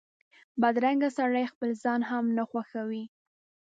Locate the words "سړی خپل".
1.17-1.69